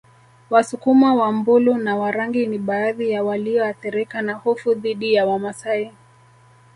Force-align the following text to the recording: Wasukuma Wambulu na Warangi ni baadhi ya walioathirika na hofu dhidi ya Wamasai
Wasukuma 0.49 1.13
Wambulu 1.15 1.77
na 1.77 1.95
Warangi 1.95 2.47
ni 2.47 2.57
baadhi 2.57 3.09
ya 3.11 3.23
walioathirika 3.23 4.21
na 4.21 4.33
hofu 4.33 4.73
dhidi 4.73 5.13
ya 5.13 5.25
Wamasai 5.25 5.93